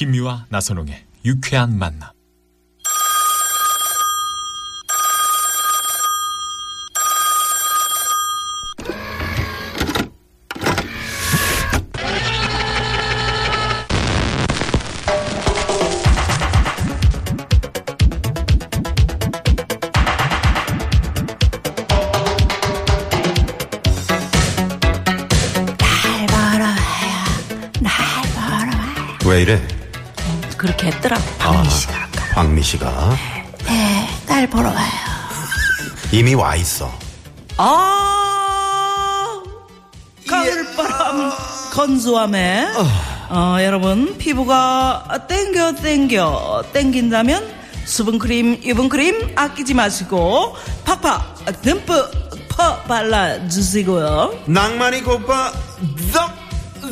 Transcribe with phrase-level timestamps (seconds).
[0.00, 2.08] 김미화 나선홍의 유쾌한 만남.
[29.26, 29.79] 왜 이래?
[30.60, 31.94] 그렇게 했더라, 박미 씨가.
[31.94, 32.24] 아까.
[32.34, 33.16] 황미 씨가
[33.64, 34.90] 네, 날 벌어와요.
[36.12, 36.92] 이미 와 있어.
[37.56, 39.42] 아,
[40.28, 41.32] 가을바람
[41.72, 42.66] 건조함에.
[43.30, 47.54] 어, 여러분, 피부가 땡겨, 땡겨, 땡긴다면
[47.86, 52.10] 수분크림, 유분크림 아끼지 마시고 팍팍 듬뿍
[52.50, 54.42] 퍼 발라주시고요.
[54.44, 55.52] 낭만이 고파
[56.12, 56.30] 덕,
[56.82, 56.90] 덕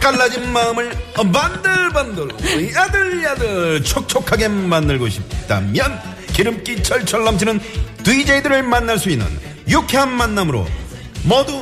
[0.00, 2.28] 갈라진 마음을 반들반들
[2.74, 6.00] 야들야들 촉촉하게 만들고 싶다면
[6.32, 7.60] 기름기 철철 넘치는
[8.04, 9.26] DJ들을 만날 수 있는
[9.68, 10.66] 유쾌한 만남으로
[11.24, 11.60] 모두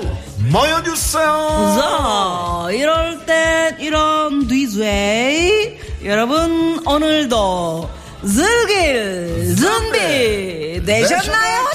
[0.51, 1.77] 모여주세요.
[1.81, 7.91] 자, 이럴 땐 이런 뒤죄 여러분 오늘도
[8.23, 11.66] 즐길 준비 되셨나요?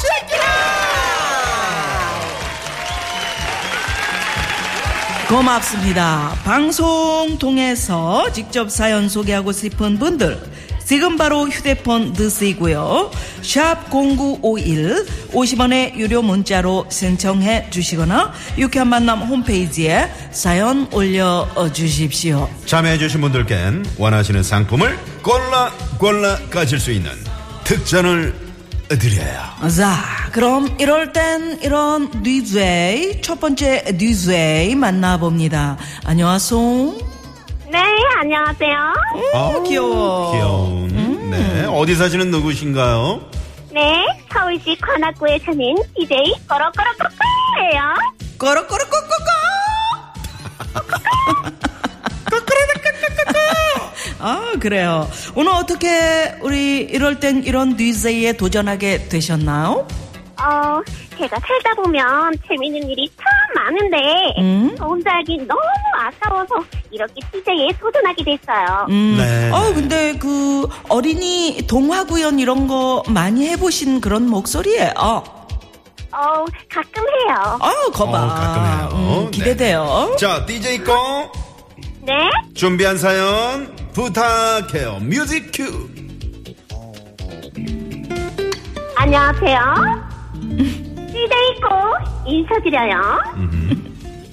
[5.32, 6.36] 고맙습니다.
[6.44, 10.38] 방송 통해서 직접 사연 소개하고 싶은 분들
[10.84, 13.09] 지금 바로 휴대폰 드시고요.
[13.42, 22.50] 샵 0951 50원의 유료 문자로 신청해 주시거나 유쾌한 만남 홈페이지에 사연 올려 주십시오.
[22.66, 27.09] 참여해 주신 분들께는 원하시는 상품을 골라 골라 가질 수 있는
[27.63, 28.50] 특전을
[28.97, 29.40] 드려요.
[29.75, 35.78] 자, 그럼 이럴 땐 이런 DJ 첫 번째 DJ 만나봅니다.
[36.06, 36.59] 안녕하세요.
[37.72, 37.80] 네,
[38.19, 38.94] 안녕하세요.
[39.35, 40.31] 어, 귀여워.
[40.34, 41.30] 귀여운.
[41.31, 41.66] 네.
[41.66, 43.22] 어디 사시는 누구신가요?
[43.74, 45.57] 네, 서울시 관악구에 사는
[45.96, 47.81] DJ 거럭거럭거꺼예요.
[48.38, 49.11] 꼬르꼬르꼬꼬
[54.22, 55.08] 아, 그래요.
[55.36, 59.88] 오늘 어떻게 우리 이럴 땐 이런 DJ에 도전하게 되셨나요?
[60.42, 60.82] 어,
[61.18, 63.26] 제가 살다 보면 재밌는 일이 참
[63.64, 63.98] 많은데
[64.40, 64.76] 음?
[64.78, 65.60] 저 혼자 하기 너무
[66.00, 66.56] 아까워서
[66.90, 68.88] 이렇게 DJ에 도전하게 됐어요.
[68.90, 69.16] 음.
[69.18, 69.52] 네.
[69.52, 74.94] 어, 근데 그 어린이 동화 구연 이런 거 많이 해보신 그런 목소리예요.
[76.14, 77.60] 어, 가끔 해요.
[77.94, 78.24] 거봐.
[78.24, 78.90] 어, 가끔 해요.
[79.26, 80.16] 음, 기대돼요.
[80.20, 81.31] 자, DJ 거
[82.04, 82.14] 네,
[82.56, 85.00] 준비한 사연 부탁해요.
[85.02, 85.90] 뮤직 큐.
[88.96, 89.59] 안녕하세요.
[91.12, 91.69] DJ 고
[92.25, 93.19] 인사드려요.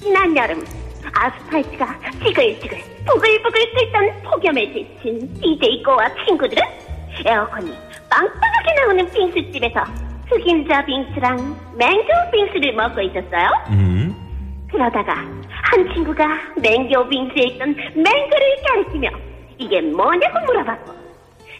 [0.01, 0.63] 지난 여름
[1.13, 6.63] 아스팔트가 지글지글 부글부글 끓던 폭염에 지친 DJ 고와 친구들은
[7.25, 7.73] 에어컨이
[8.09, 9.83] 빵빵하게 나오는 빙수집에서
[10.27, 13.49] 흑임자 빙수랑 맹고 빙수를 먹고 있었어요.
[13.71, 14.15] 음.
[14.71, 16.25] 그러다가 한 친구가
[16.61, 19.09] 맹고 빙수에 있던 맹고를 가리키며
[19.59, 20.93] 이게 뭐냐고 물어봤고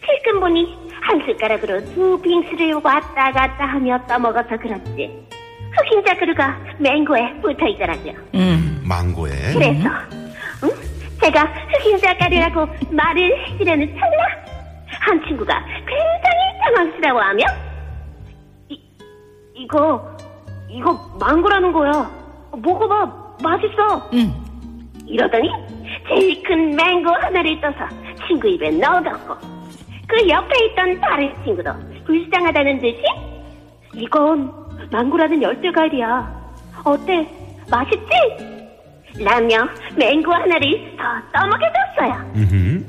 [0.02, 5.28] 힐끔 보니 한 숟가락으로 두 빙수를 왔다 갔다 하며 떠먹어서 그렇지
[5.76, 8.82] 흑임자 그루가 맹고에 붙어있더라고요 음.
[8.84, 9.30] 망고에.
[9.52, 9.88] 그래서
[10.64, 10.70] 응?
[11.22, 14.24] 제가 흑임자 가루라고 말을 해주려는 찰나
[15.00, 17.44] 한 친구가 굉장히 당황스러워하며
[18.70, 18.80] 이,
[19.54, 20.16] 이거
[20.68, 22.10] 이거 망고라는 거야
[22.56, 24.32] 먹어봐 맛있어 음.
[25.06, 25.48] 이러더니
[26.10, 27.88] 제일 큰 맹고 하나를 떠서
[28.26, 29.36] 친구 입에 넣어뒀고
[30.08, 31.70] 그 옆에 있던 다른 친구도
[32.04, 33.02] 불쌍하다는 듯이
[33.94, 34.52] 이건
[34.90, 36.40] 망고라는 열대과일이야
[36.84, 37.28] 어때
[37.70, 39.22] 맛있지?
[39.22, 42.84] 라며 맹고 하나를 더 떠먹여줬어요 음흠.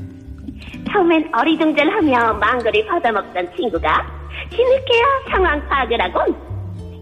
[0.91, 4.05] 처음엔 어리둥절하며 망고를 받아먹던 친구가
[4.49, 6.31] 뒤늦게야 상황 파악을 하곤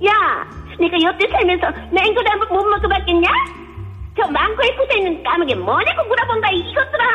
[0.05, 0.45] 야
[0.77, 3.29] 내가 여태 살면서 맹고를 한번 못 먹어봤겠냐?
[4.19, 7.05] 저 망고에 붙어있는 까마귀 뭐냐고 물어본다 이것들아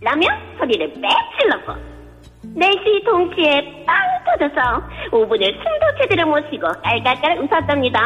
[0.00, 0.26] 라며
[0.58, 1.74] 소리를 빼질렀고
[2.42, 4.82] 넷이 동시에 빵 터져서
[5.12, 8.00] 5분을 숨도 제대로 못 쉬고 깔깔깔 웃었답니다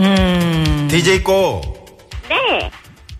[0.00, 0.88] 음.
[0.90, 1.60] DJ 꼬
[2.28, 2.70] 네.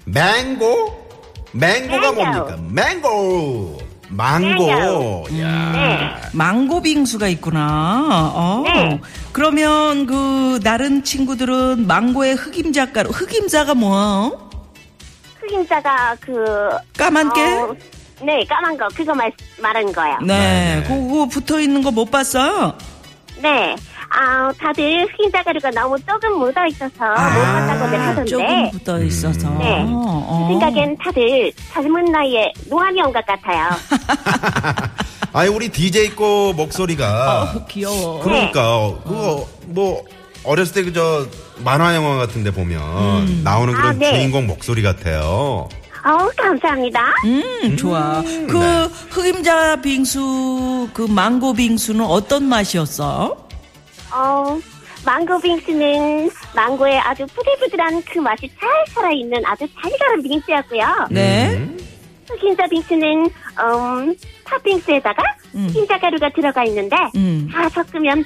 [0.07, 1.09] 맹고?
[1.53, 2.25] 맹고가 맹고.
[2.25, 2.57] 뭡니까?
[2.71, 3.79] 맹고.
[4.11, 4.67] 망고.
[4.67, 5.27] 맹고.
[5.41, 5.73] 야.
[5.73, 6.11] 네.
[6.33, 8.33] 망고 빙수가 있구나.
[8.35, 8.63] 어.
[8.65, 9.01] 네.
[9.43, 13.11] 그러면 그 다른 친구들은 망고의 흑임자가루.
[13.11, 14.51] 흑임자가 뭐?
[15.41, 17.45] 흑임자가 그 까만 게?
[17.45, 17.73] 어,
[18.21, 19.31] 네, 까만 거 그거 말
[19.63, 20.19] 말하는 거예요.
[20.23, 20.27] 네.
[20.27, 20.89] 네, 네.
[20.89, 22.77] 그거 붙어 있는 거 못 봤어요?
[23.41, 23.77] 네.
[24.11, 28.29] 아, 다들 흑임자 가루가 너무 조금 묻어 있어서 못 봤다고들 하던데.
[28.31, 29.51] 조금 붙어 있어서.
[29.51, 29.85] 네.
[29.89, 30.49] 어.
[30.49, 33.69] 제 생각엔 다들 젊은 나이에 노안이 온 것 같아요.
[35.33, 38.21] 아니 우리 DJ 꼬 목소리가 어, 귀여워.
[38.23, 40.05] 그러니까 그거 뭐
[40.45, 41.27] 어렸을 때 그저
[41.59, 44.13] 만화 영화 같은데 보면 나오는 그런 아, 네.
[44.13, 45.69] 주인공 목소리 같아요.
[46.05, 47.01] 어우, 감사합니다.
[47.25, 48.23] 음, 좋아.
[48.23, 48.89] 그 네.
[49.11, 53.37] 흑임자 빙수, 그 망고 빙수는 어떤 맛이었어?
[54.13, 54.59] 어,
[55.05, 61.09] 망고 빙수는 망고의 아주 부들부들한 그 맛이 잘 살아있는 아주 달달한 빙수였고요.
[61.11, 61.69] 네.
[62.29, 64.15] 흑임자 빙수는 음,
[64.45, 65.23] 팥빙수에다가
[65.55, 65.69] 음.
[65.73, 67.49] 흰자 가루가 들어가 있는데 음.
[67.53, 68.25] 다 섞으면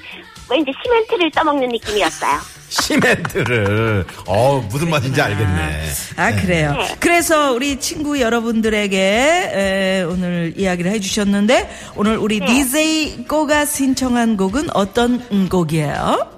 [0.49, 2.39] 왠지 시멘트를 떠먹는 느낌이었어요.
[2.69, 5.83] 시멘트를 어 무슨 맛인지 알겠네.
[6.17, 6.73] 아, 그래요.
[6.73, 6.95] 네.
[6.99, 12.45] 그래서 우리 친구 여러분들에게 에, 오늘 이야기를 해주셨는데, 오늘 우리 네.
[12.47, 16.31] DJ 꼬가 신청한 곡은 어떤 음, 곡이에요?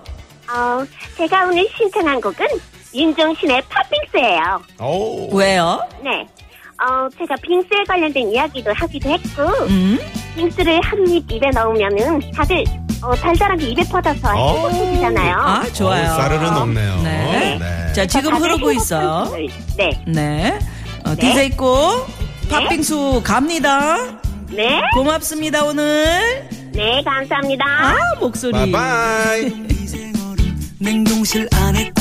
[0.49, 0.85] 어,
[1.17, 2.45] 제가 오늘 신청한 곡은
[2.93, 4.61] 윤종신의 팥빙수예요.
[4.81, 5.35] 오.
[5.35, 5.79] 왜요?
[6.03, 6.27] 네.
[6.81, 9.99] 어, 제가 빙수에 관련된 이야기도 하기도 했고, 음?
[10.35, 12.63] 빙수를 한 입 입에 넣으면은 다들
[13.01, 14.69] 어, 달달한 게 입에 퍼져서 어.
[14.69, 15.35] 행복해지잖아요.
[15.37, 16.11] 아, 좋아요.
[16.11, 17.01] 어, 싸르르 녹네요.
[17.03, 17.57] 네.
[17.59, 17.93] 네.
[17.93, 19.47] 자, 지금 다들 흐르고 행복한 있어요.
[19.77, 20.03] 네.
[20.07, 20.59] 네.
[21.05, 21.15] 어, 네.
[21.15, 22.05] DJ 꼬,
[22.49, 23.97] 팥빙수 갑니다.
[24.49, 24.81] 네.
[24.93, 26.47] 고맙습니다, 오늘.
[26.73, 27.65] 네, 감사합니다.
[27.65, 28.51] 아, 목소리.
[28.51, 29.53] 바이바이.
[30.79, 31.91] 냉동실 안에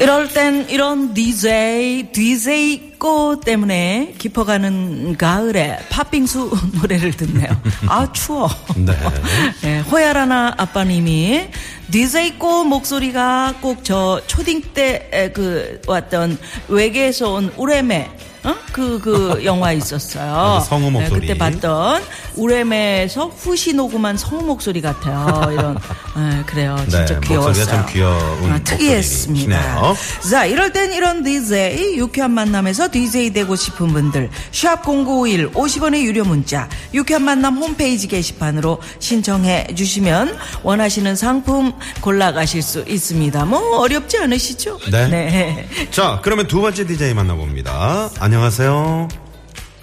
[0.00, 6.50] 이럴 땐 이런 DJ, DJ 꼬 때문에 깊어가는 가을에 팥빙수
[6.80, 7.48] 노래를 듣네요.
[7.88, 8.48] 아, 추워.
[8.76, 8.92] 네.
[9.62, 11.48] 네, 호야라나 아빠님이
[11.90, 18.08] DJ 꼬 목소리가 꼭 저 초딩 때 그 왔던 외계에서 온 우레메
[18.48, 18.56] 어?
[18.72, 20.32] 그, 그 영화 있었어요.
[20.32, 21.20] 아, 그 성우 목소리.
[21.20, 22.02] 그때 봤던
[22.36, 25.50] 우레메에서 후시 녹음한 성우 목소리 같아요.
[25.52, 25.74] 이런,
[26.16, 26.76] 네, 그래요.
[26.88, 27.48] 진짜 네, 귀여웠어요.
[27.48, 29.94] 목소리가 참 귀여운 아, 특이했습니다.
[30.30, 36.24] 자, 이럴 땐 이런 DJ, 유쾌한 만남에서 DJ 되고 싶은 분들, 샵 0951 50원의 유료
[36.24, 43.44] 문자, 유쾌한 만남 홈페이지 게시판으로 신청해 주시면 원하시는 상품 골라가실 수 있습니다.
[43.44, 44.78] 뭐, 어렵지 않으시죠?
[44.90, 45.68] 네.
[45.90, 48.10] 자, 그러면 두 번째 DJ 만나봅니다.
[48.20, 49.08] 안녕 하세요.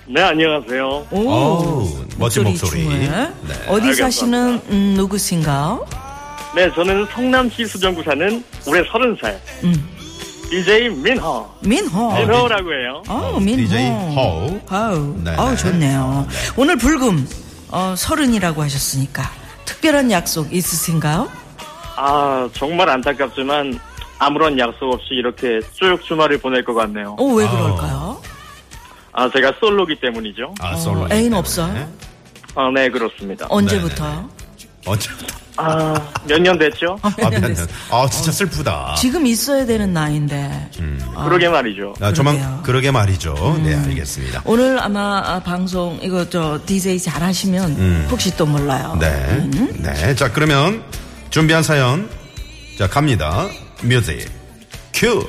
[0.08, 1.08] 네, 안녕하세요.
[1.12, 2.84] 오, 어우, 멋진 목소리.
[2.84, 2.98] 중에.
[3.08, 3.34] 네.
[3.68, 5.86] 어디 아, 사시는 음, 누구신가요?
[6.56, 9.90] 네, 저는 성남시 수정구 사는 올해 서른 살 음.
[10.50, 11.50] DJ 민호.
[11.62, 12.14] 민호.
[12.14, 13.04] 민호라고 해요.
[13.08, 13.58] 어, 민호.
[13.68, 14.60] DJ 허우.
[14.70, 15.56] 아우, 네, 네.
[15.58, 16.28] 좋네요.
[16.56, 17.28] 오늘 불금
[17.72, 19.24] 어, 서른이라고 하셨으니까
[19.66, 21.30] 특별한 약속 있으신가요?
[21.98, 23.80] 아, 정말 안타깝지만
[24.20, 27.16] 아무런 약속 없이 이렇게 쭉 주말을 보낼 것 같네요.
[27.20, 27.50] 어, 왜 아.
[27.52, 28.22] 그럴까요?
[29.16, 30.54] 아, 제가 솔로기 때문이죠.
[30.60, 31.08] 아, 솔로.
[31.12, 31.88] 애인 없어요?
[32.56, 33.46] 아, 네, 그렇습니다.
[33.50, 34.28] 언제부터?
[34.86, 35.26] 언제부터?
[35.58, 35.94] 아,
[36.28, 36.98] 몇 년 됐죠?
[37.02, 37.56] 아, 몇 년.
[37.90, 38.96] 아, 진짜 슬프다.
[38.98, 40.70] 지금 있어야 되는 나이인데.
[41.24, 41.94] 그러게 말이죠.
[42.02, 42.58] 아, 저만 그러게요.
[42.58, 42.64] 음.
[42.64, 43.62] 그러게 말이죠.
[43.64, 44.42] 네, 알겠습니다.
[44.44, 48.98] 오늘 아마 아, 방송 이거 저 DJ 잘 하시면 혹시 또 몰라요.
[49.00, 49.50] 네.
[49.80, 50.14] 네.
[50.16, 50.84] 자, 그러면
[51.30, 52.10] 준비한 사연.
[52.78, 53.48] 자, 갑니다.
[53.82, 54.30] 뮤직.
[54.94, 55.26] 큐.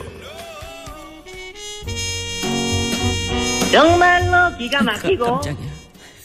[3.72, 5.70] 정말로 기가 막히고 깜짝이야.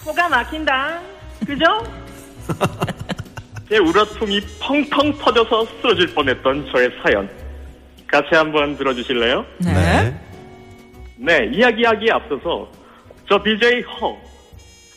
[0.03, 1.01] 코가 막힌다.
[1.45, 1.65] 그죠?
[3.69, 7.29] 제 우라통이 펑펑 터져서 쓰러질 뻔했던 저의 사연.
[8.07, 9.45] 같이 한번 들어주실래요?
[9.59, 10.13] 네.
[11.17, 12.69] 네, 이야기하기에 앞서서
[13.29, 14.17] 저 BJ 허,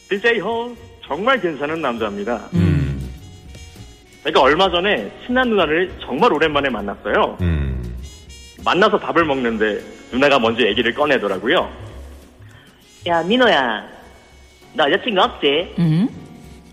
[0.09, 0.75] BJ 허
[1.07, 2.49] 정말 괜찮은 남자입니다.
[4.25, 7.37] 제가 얼마 전에 친한 누나를 정말 오랜만에 만났어요.
[7.43, 7.95] 음.
[8.65, 11.84] 만나서 밥을 먹는데 누나가 먼저 얘기를 꺼내더라고요.
[13.07, 13.85] 야, 민호야.
[14.75, 15.75] 너 여자친구 없지?
[15.79, 16.09] 음?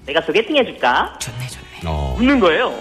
[0.06, 1.18] 내가 소개팅 해줄까?
[1.20, 1.82] 좋네, 좋네.
[1.86, 2.16] 어.
[2.18, 2.74] 웃는 거예요.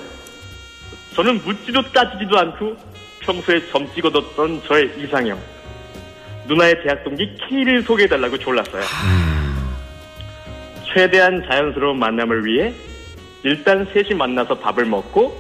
[1.15, 2.77] 저는 묻지도 따지지도 않고
[3.21, 5.39] 평소에 점 찍어뒀던 저의 이상형.
[6.47, 8.83] 누나의 대학 동기 K를 소개해달라고 졸랐어요.
[10.95, 12.73] 최대한 자연스러운 만남을 위해
[13.43, 15.39] 일단 셋이 만나서 밥을 먹고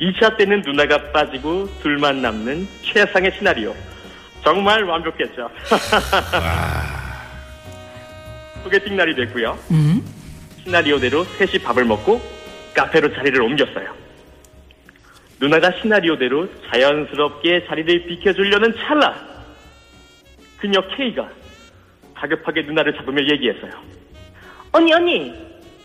[0.00, 3.74] 2차 때는 누나가 빠지고 둘만 남는 최상의 시나리오.
[4.44, 5.50] 정말 완벽했죠.
[8.62, 9.58] 소개팅 날이 됐고요.
[10.64, 12.20] 시나리오대로 셋이 밥을 먹고
[12.74, 13.94] 카페로 자리를 옮겼어요.
[15.40, 19.14] 누나가 시나리오대로 자연스럽게 자리를 비켜주려는 찰나
[20.58, 21.28] 그녀 K가
[22.14, 23.70] 다급하게 누나를 잡으며 얘기했어요.
[24.72, 25.32] 언니, 언니.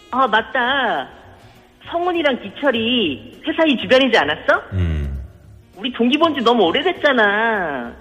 [0.10, 1.08] 아, 맞다.
[1.88, 4.64] 성훈이랑 기철이 회사 이 주변이지 않았어?
[4.74, 5.22] 음.
[5.76, 7.94] 우리 동기 본 지 너무 오래됐잖아.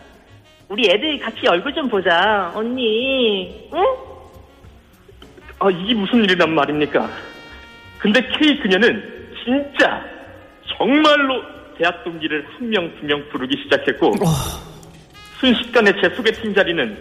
[0.69, 2.51] 우리 애들 같이 얼굴 좀 보자.
[2.55, 3.79] 언니, 응?
[5.65, 7.09] 아, 이게 무슨 일이란 말입니까?
[7.99, 9.01] 근데 K 그녀는
[9.45, 10.03] 진짜
[10.77, 11.41] 정말로
[11.79, 14.13] 대학 동기를 한 명, 두 명 부르기 시작했고
[15.41, 16.97] 순식간에 제 소개팅 자리는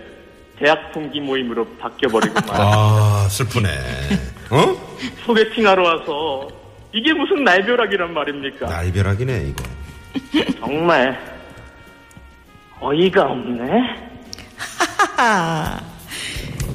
[0.60, 3.68] 대학 동기 모임으로 바뀌어버리고 말 아, 슬프네.
[4.52, 4.98] 어?
[5.26, 6.48] 소개팅하러 와서
[6.94, 8.68] 이게 무슨 날벼락이란 말입니까?
[8.68, 9.64] 날벼락이네, 이거.
[10.60, 11.20] 정말
[12.80, 13.66] 어이가 없네.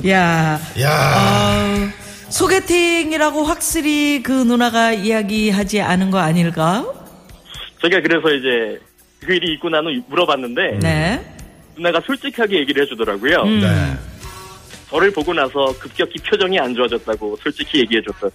[0.09, 0.61] 야.
[0.81, 1.17] 야.
[1.17, 1.91] 어,
[2.31, 6.85] 소개팅이라고 확실히 그 누나가 이야기하지 않은 거 아닐까?
[7.83, 8.81] 제가 그래서 이제
[9.25, 11.37] 그 일이 있고 나서 물어봤는데 네.
[11.77, 13.43] 누나가 솔직하게 얘기를 해주더라고요.
[13.43, 13.61] 음.
[13.61, 13.97] 네.
[14.91, 18.31] 저를 보고 나서 급격히 표정이 안 좋아졌다고 솔직히 얘기해줬어요.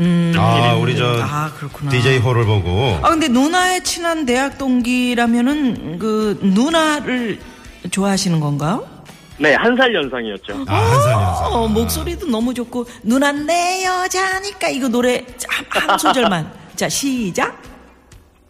[0.00, 0.32] 음.
[0.36, 1.90] 아, 우리 저 아, 그렇구나.
[1.90, 7.38] DJ 호를 보고 아, 근데 누나의 친한 대학 동기라면은 그 누나를
[7.90, 8.95] 좋아하시는 건가요?
[9.38, 10.64] 네, 한 살 연상이었죠.
[10.66, 11.52] 아, 한살 연상.
[11.52, 16.50] 어, 목소리도 너무 좋고 누나 내 여자니까 이거 노래 한, 한 소절만.
[16.76, 17.60] 자, 시작.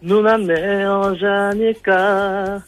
[0.01, 2.61] 누나 내 여자니까.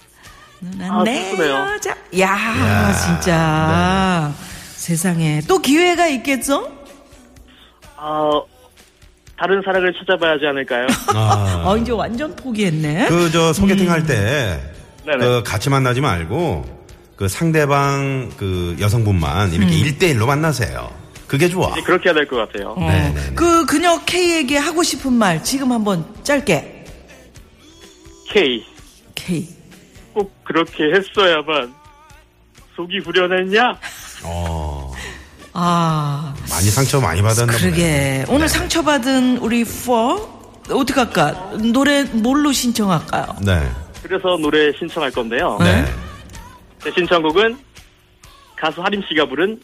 [0.60, 1.54] 누나 아, 내 슬프네요.
[1.54, 1.96] 여자.
[2.18, 4.32] 야, 진짜.
[4.74, 5.40] 세상에.
[5.46, 6.72] 또 기회가 있겠죠?
[7.96, 8.30] 아,
[9.38, 10.86] 다른 사랑을 찾아봐야지 않을까요?
[11.14, 11.62] 아.
[11.66, 13.06] 어, 이제 완전 포기했네.
[13.08, 14.60] 그 저 소개팅 할 때,
[15.06, 15.18] 네네.
[15.18, 16.77] 그 같이 만나지 말고
[17.18, 19.78] 그 상대방 그 여성분만 이렇게 음.
[19.78, 20.88] 일대일로 만나세요.
[21.26, 21.70] 그게 좋아.
[21.72, 22.70] 이제 그렇게 해야 될 것 같아요.
[22.70, 23.32] 어, 네네네.
[23.34, 26.84] 그 그녀 K에게 하고 싶은 말 지금 한번 짧게.
[28.32, 28.64] K,
[29.16, 29.48] K.
[30.14, 31.74] 꼭 그렇게 했어야만
[32.76, 33.76] 속이 후련했냐?
[34.22, 34.92] 어,
[35.52, 37.58] 아, 많이 상처 많이 받았나 보네.
[37.58, 38.24] 그러게.
[38.28, 39.92] 오늘 상처받은 우리 4
[40.70, 41.50] 어떻게 할까?
[41.72, 43.26] 노래 뭘로 신청할까요?
[43.42, 43.68] 네.
[44.04, 45.58] 그래서 노래 신청할 건데요.
[45.60, 45.84] 네.
[46.88, 47.58] 제 신청곡은
[48.56, 49.60] 가수 하림 씨가 부른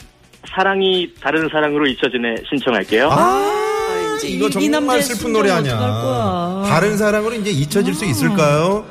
[0.54, 3.08] 사랑이 다른 사랑으로 잊혀지네 신청할게요.
[3.10, 6.64] 아, 이제 이거 정말 남자의 슬픈 노래 아니야.
[6.66, 8.84] 다른 사랑으로 이제 잊혀질 수 있을까요?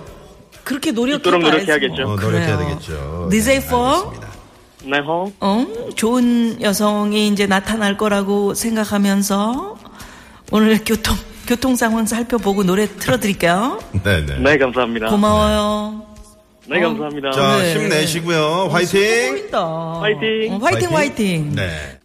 [0.63, 2.03] 그렇게 노력해 노력해야겠죠.
[2.03, 3.27] 어, 노력해야 되겠죠.
[3.29, 4.27] 네, 4 알겠습니다.
[4.85, 5.31] 네, 허.
[5.39, 5.67] 어?
[5.95, 9.77] 좋은 여성이 이제 나타날 거라고 생각하면서
[10.51, 13.79] 오늘 교통 교통 상황 살펴보고 노래 틀어드릴게요.
[14.03, 14.39] 네, 네.
[14.39, 15.09] 네, 감사합니다.
[15.09, 16.07] 고마워요.
[16.07, 16.12] 네,
[16.69, 17.31] 감사합니다.
[17.31, 17.73] 자, 네.
[17.75, 18.69] 힘내시고요.
[18.71, 19.31] 화이팅!
[19.31, 19.99] 보인다.
[20.01, 20.53] 화이팅!
[20.53, 21.55] 어, 화이팅, 화이팅.
[21.55, 21.99] 네.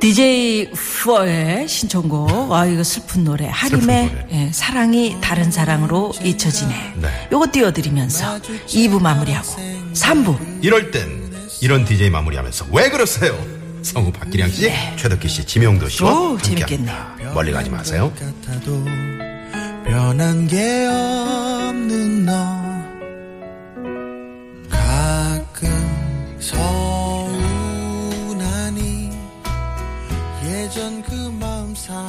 [0.00, 2.52] DJ 4의 신청곡.
[2.52, 3.46] 아, 이거 슬픈 노래.
[3.48, 6.92] 하림의 슬픈 예, 사랑이 다른 사랑으로 잊혀지네.
[7.02, 7.08] 네.
[7.32, 9.48] 요거 띄워드리면서 2부 마무리하고
[9.94, 10.64] 3부.
[10.64, 11.28] 이럴 땐
[11.60, 13.36] 이런 DJ 마무리하면서 왜 그러세요?
[13.88, 17.16] 성우 박기량 씨, 최덕기 씨, 지명도 씨와 오, 함께합니다.
[17.32, 18.12] 멀리 가지 마세요.
[18.18, 18.84] 같아도
[19.84, 22.32] 변한 게 없는 너.
[24.68, 26.36] 가끔
[27.98, 29.10] 서운하니
[30.44, 32.06] 예전 그 마음 사